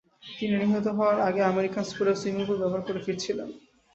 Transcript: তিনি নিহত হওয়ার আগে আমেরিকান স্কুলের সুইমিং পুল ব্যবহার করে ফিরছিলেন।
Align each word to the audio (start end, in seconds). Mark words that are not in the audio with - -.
তিনি 0.31 0.55
নিহত 0.61 0.87
হওয়ার 0.97 1.17
আগে 1.27 1.41
আমেরিকান 1.43 1.83
স্কুলের 1.83 2.19
সুইমিং 2.21 2.43
পুল 2.47 2.57
ব্যবহার 2.61 2.83
করে 2.87 2.99
ফিরছিলেন। 3.05 3.49